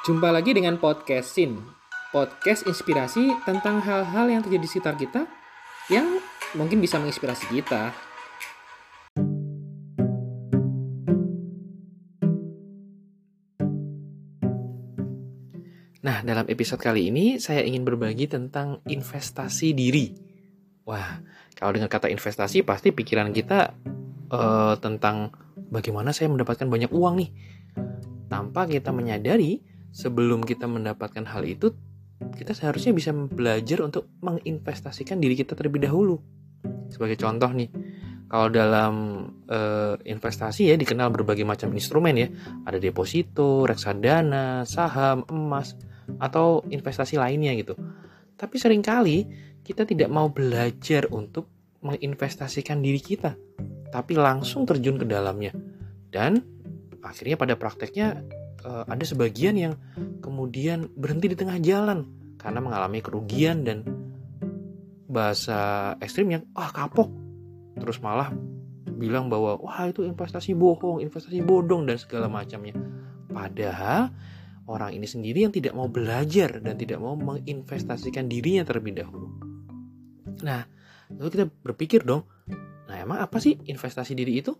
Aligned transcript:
Jumpa 0.00 0.32
lagi 0.32 0.56
dengan 0.56 0.80
podcast 0.80 1.36
Sin. 1.36 1.60
Podcast 2.08 2.64
inspirasi 2.64 3.36
tentang 3.44 3.84
hal-hal 3.84 4.32
yang 4.32 4.40
terjadi 4.40 4.64
di 4.64 4.70
sekitar 4.72 4.96
kita 4.96 5.28
yang 5.92 6.24
mungkin 6.56 6.80
bisa 6.80 6.96
menginspirasi 6.96 7.44
kita. 7.52 7.92
Nah, 16.00 16.24
dalam 16.24 16.48
episode 16.48 16.80
kali 16.80 17.12
ini 17.12 17.36
saya 17.36 17.60
ingin 17.60 17.84
berbagi 17.84 18.24
tentang 18.24 18.80
investasi 18.88 19.76
diri. 19.76 20.16
Wah, 20.88 21.20
kalau 21.52 21.76
dengar 21.76 21.92
kata 21.92 22.08
investasi 22.08 22.64
pasti 22.64 22.88
pikiran 22.96 23.36
kita 23.36 23.76
uh, 24.32 24.80
tentang 24.80 25.28
bagaimana 25.68 26.16
saya 26.16 26.32
mendapatkan 26.32 26.72
banyak 26.72 26.88
uang 26.88 27.20
nih. 27.20 27.30
Tanpa 28.32 28.64
kita 28.64 28.96
menyadari, 28.96 29.69
sebelum 29.90 30.42
kita 30.46 30.66
mendapatkan 30.66 31.26
hal 31.26 31.42
itu, 31.46 31.74
kita 32.36 32.52
seharusnya 32.52 32.92
bisa 32.92 33.10
belajar 33.14 33.80
untuk 33.80 34.10
menginvestasikan 34.20 35.18
diri 35.18 35.34
kita 35.38 35.56
terlebih 35.56 35.84
dahulu. 35.84 36.20
Sebagai 36.92 37.16
contoh 37.16 37.48
nih, 37.48 37.70
kalau 38.30 38.46
dalam 38.46 38.94
uh, 39.50 39.98
investasi 40.06 40.70
ya 40.70 40.76
dikenal 40.78 41.10
berbagai 41.10 41.42
macam 41.42 41.72
instrumen 41.74 42.14
ya, 42.14 42.28
ada 42.62 42.78
deposito, 42.78 43.66
reksadana, 43.66 44.62
saham, 44.68 45.26
emas, 45.26 45.74
atau 46.20 46.62
investasi 46.68 47.18
lainnya 47.18 47.56
gitu. 47.58 47.74
Tapi 48.38 48.54
sering 48.56 48.84
kali 48.84 49.26
kita 49.66 49.82
tidak 49.82 50.08
mau 50.12 50.30
belajar 50.30 51.10
untuk 51.10 51.50
menginvestasikan 51.80 52.78
diri 52.84 53.00
kita, 53.00 53.34
tapi 53.88 54.12
langsung 54.14 54.68
terjun 54.68 55.00
ke 55.00 55.06
dalamnya. 55.08 55.56
Dan 56.10 56.38
akhirnya 57.00 57.40
pada 57.40 57.56
prakteknya 57.56 58.20
eh, 58.64 58.84
ada 58.86 59.04
sebagian 59.04 59.54
yang 59.56 59.74
kemudian 60.24 60.88
berhenti 60.94 61.32
di 61.32 61.36
tengah 61.36 61.58
jalan 61.60 62.06
karena 62.40 62.60
mengalami 62.64 63.04
kerugian 63.04 63.64
dan 63.64 63.84
bahasa 65.10 65.92
ekstrimnya 65.98 66.46
ah 66.54 66.70
kapok 66.70 67.10
terus 67.76 67.98
malah 67.98 68.30
bilang 69.00 69.32
bahwa 69.32 69.58
wah 69.58 69.88
itu 69.88 70.06
investasi 70.06 70.54
bohong 70.54 71.02
investasi 71.02 71.42
bodong 71.42 71.88
dan 71.88 71.96
segala 71.98 72.30
macamnya 72.30 72.76
padahal 73.32 74.12
orang 74.70 74.94
ini 74.94 75.06
sendiri 75.10 75.42
yang 75.42 75.52
tidak 75.52 75.74
mau 75.74 75.90
belajar 75.90 76.62
dan 76.62 76.78
tidak 76.78 77.02
mau 77.02 77.18
menginvestasikan 77.18 78.30
dirinya 78.30 78.62
terlebih 78.62 79.02
dahulu. 79.02 79.26
Nah, 80.46 80.62
lalu 81.10 81.28
kita 81.34 81.44
berpikir 81.50 82.06
dong, 82.06 82.22
nah 82.86 82.96
emang 83.02 83.18
apa 83.18 83.42
sih 83.42 83.58
investasi 83.58 84.14
diri 84.14 84.38
itu? 84.38 84.54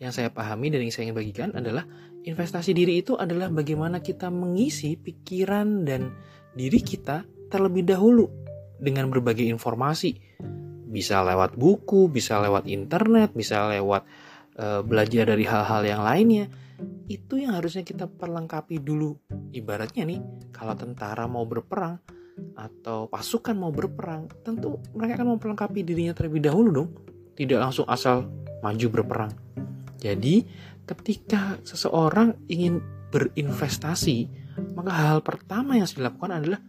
Yang 0.00 0.12
saya 0.16 0.28
pahami 0.32 0.72
dan 0.72 0.80
yang 0.80 0.92
saya 0.96 1.12
ingin 1.12 1.18
bagikan 1.20 1.48
adalah 1.52 1.84
investasi 2.24 2.72
diri 2.72 3.04
itu 3.04 3.20
adalah 3.20 3.52
bagaimana 3.52 4.00
kita 4.00 4.32
mengisi 4.32 4.96
pikiran 4.96 5.84
dan 5.84 6.16
diri 6.56 6.80
kita 6.80 7.28
terlebih 7.52 7.84
dahulu 7.84 8.24
dengan 8.80 9.12
berbagai 9.12 9.44
informasi. 9.44 10.16
Bisa 10.88 11.20
lewat 11.20 11.54
buku, 11.54 12.08
bisa 12.08 12.40
lewat 12.40 12.64
internet, 12.64 13.36
bisa 13.36 13.68
lewat 13.68 14.08
uh, 14.56 14.80
belajar 14.80 15.28
dari 15.28 15.44
hal-hal 15.44 15.84
yang 15.84 16.00
lainnya 16.00 16.48
itu 17.10 17.36
yang 17.36 17.52
harusnya 17.52 17.84
kita 17.84 18.08
perlengkapi 18.08 18.80
dulu. 18.80 19.18
Ibaratnya 19.52 20.08
nih, 20.08 20.20
kalau 20.48 20.72
tentara 20.78 21.28
mau 21.28 21.44
berperang 21.44 22.00
atau 22.56 23.04
pasukan 23.10 23.52
mau 23.52 23.68
berperang, 23.68 24.32
tentu 24.40 24.80
mereka 24.96 25.20
akan 25.20 25.36
memperlengkapi 25.36 25.84
dirinya 25.84 26.16
terlebih 26.16 26.40
dahulu 26.40 26.68
dong. 26.72 26.88
Tidak 27.36 27.60
langsung 27.60 27.84
asal 27.84 28.24
maju 28.64 28.86
berperang. 28.88 29.32
Jadi, 30.00 30.42
ketika 30.88 31.60
seseorang 31.62 32.34
ingin 32.48 32.80
berinvestasi, 33.12 34.26
maka 34.74 34.90
hal 34.90 35.18
pertama 35.20 35.76
yang 35.76 35.84
harus 35.86 35.98
dilakukan 35.98 36.30
adalah 36.40 36.60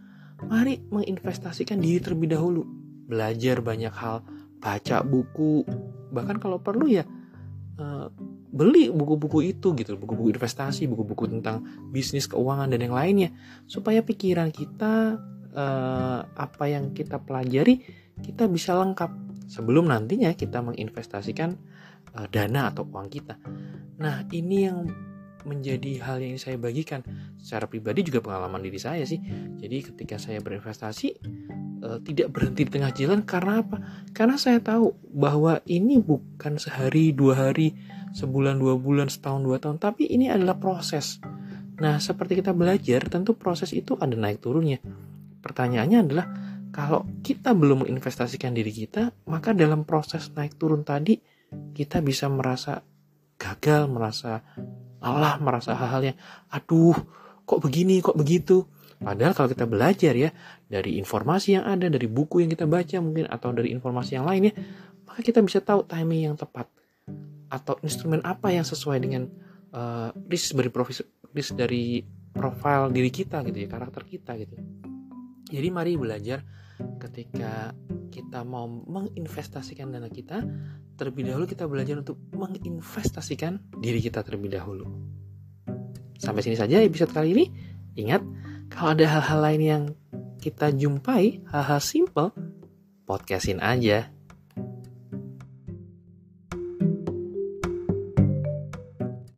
mari 0.46 0.78
menginvestasikan 0.90 1.78
diri 1.78 1.98
terlebih 2.02 2.34
dahulu. 2.34 2.62
Belajar 3.08 3.62
banyak 3.62 3.94
hal, 3.94 4.22
baca 4.62 5.02
buku, 5.02 5.66
bahkan 6.14 6.38
kalau 6.38 6.62
perlu 6.62 6.86
ya 6.86 7.04
eh, 7.78 8.06
beli 8.52 8.92
buku-buku 8.92 9.48
itu 9.48 9.72
gitu 9.72 9.96
buku-buku 9.96 10.36
investasi 10.36 10.84
buku-buku 10.84 11.24
tentang 11.24 11.64
bisnis 11.88 12.28
keuangan 12.28 12.70
dan 12.70 12.80
yang 12.84 12.94
lainnya. 12.94 13.30
Supaya 13.66 14.02
pikiran 14.02 14.52
kita 14.54 15.18
eh, 15.54 16.20
apa 16.26 16.64
yang 16.70 16.94
kita 16.94 17.18
pelajari 17.22 17.82
kita 18.22 18.46
bisa 18.46 18.78
lengkap. 18.78 19.10
Sebelum 19.50 19.90
nantinya 19.90 20.32
kita 20.32 20.64
menginvestasikan 20.64 21.58
eh, 22.16 22.28
dana 22.28 22.70
atau 22.72 22.84
uang 22.86 23.08
kita. 23.08 23.34
Nah 24.00 24.26
ini 24.32 24.56
yang 24.68 24.78
menjadi 25.42 25.98
hal 26.06 26.22
yang 26.22 26.38
saya 26.38 26.54
bagikan. 26.54 27.02
Secara 27.42 27.66
pribadi 27.66 28.06
juga 28.06 28.22
pengalaman 28.22 28.62
diri 28.62 28.78
saya 28.78 29.02
sih. 29.02 29.18
Jadi 29.58 29.90
ketika 29.90 30.16
saya 30.18 30.38
berinvestasi 30.38 31.08
eh, 31.82 31.98
tidak 32.06 32.28
berhenti 32.30 32.68
di 32.68 32.70
tengah 32.70 32.92
jalan 32.94 33.26
karena 33.26 33.60
apa? 33.60 33.76
Karena 34.14 34.36
saya 34.38 34.62
tahu 34.62 34.94
bahwa 35.10 35.58
ini 35.66 35.98
bukan 35.98 36.56
sehari 36.62 37.10
dua 37.10 37.50
hari 37.50 37.74
sebulan, 38.12 38.60
dua 38.60 38.76
bulan, 38.76 39.08
setahun, 39.08 39.40
dua 39.42 39.58
tahun, 39.58 39.80
tapi 39.80 40.06
ini 40.06 40.28
adalah 40.28 40.56
proses. 40.60 41.18
Nah, 41.80 41.98
seperti 41.98 42.38
kita 42.44 42.52
belajar, 42.52 43.08
tentu 43.08 43.34
proses 43.34 43.72
itu 43.72 43.96
ada 43.98 44.12
naik 44.12 44.44
turunnya. 44.44 44.78
Pertanyaannya 45.40 45.98
adalah, 45.98 46.26
kalau 46.70 47.08
kita 47.24 47.56
belum 47.56 47.84
menginvestasikan 47.84 48.52
diri 48.52 48.70
kita, 48.70 49.10
maka 49.26 49.56
dalam 49.56 49.82
proses 49.88 50.30
naik 50.36 50.60
turun 50.60 50.84
tadi, 50.84 51.18
kita 51.72 52.00
bisa 52.04 52.28
merasa 52.28 52.84
gagal, 53.40 53.90
merasa 53.90 54.44
Allah, 55.02 55.34
merasa 55.42 55.74
hal-hal 55.74 56.14
yang, 56.14 56.18
aduh, 56.52 56.94
kok 57.42 57.60
begini, 57.60 57.98
kok 57.98 58.14
begitu. 58.14 58.64
Padahal 59.02 59.34
kalau 59.34 59.50
kita 59.50 59.66
belajar 59.66 60.14
ya, 60.14 60.30
dari 60.70 60.94
informasi 61.02 61.58
yang 61.58 61.64
ada, 61.66 61.90
dari 61.90 62.06
buku 62.06 62.46
yang 62.46 62.50
kita 62.54 62.70
baca 62.70 63.02
mungkin, 63.02 63.26
atau 63.26 63.50
dari 63.50 63.74
informasi 63.74 64.14
yang 64.14 64.26
lainnya, 64.30 64.54
maka 65.02 65.20
kita 65.26 65.42
bisa 65.42 65.58
tahu 65.58 65.82
timing 65.84 66.30
yang 66.32 66.36
tepat 66.38 66.70
atau 67.52 67.76
instrumen 67.84 68.24
apa 68.24 68.48
yang 68.48 68.64
sesuai 68.64 68.96
dengan 69.02 69.28
uh, 69.76 70.08
risk 70.30 70.56
dari 70.56 70.72
profil 70.72 71.04
risk 71.36 71.52
dari 71.52 72.00
profil 72.32 72.88
diri 72.88 73.12
kita 73.12 73.44
gitu 73.44 73.58
ya 73.60 73.68
karakter 73.68 74.08
kita 74.08 74.40
gitu 74.40 74.56
jadi 75.52 75.68
mari 75.68 76.00
belajar 76.00 76.40
ketika 76.96 77.76
kita 78.12 78.44
mau 78.44 78.68
menginvestasikan 78.68 79.88
dana 79.88 80.12
kita 80.12 80.44
terlebih 81.00 81.32
dahulu 81.32 81.48
kita 81.48 81.64
belajar 81.64 81.96
untuk 81.96 82.20
menginvestasikan 82.36 83.56
diri 83.80 84.04
kita 84.04 84.20
terlebih 84.20 84.52
dahulu. 84.52 84.84
Sampai 86.20 86.44
sini 86.44 86.54
saja 86.54 86.84
episode 86.84 87.10
kali 87.10 87.32
ini. 87.32 87.44
Ingat 87.96 88.22
kalau 88.68 88.92
ada 88.92 89.08
hal-hal 89.08 89.40
lain 89.40 89.62
yang 89.64 89.82
kita 90.38 90.70
jumpai 90.76 91.40
hal-hal 91.48 91.80
simple 91.80 92.36
podcastin 93.08 93.58
aja 93.58 94.12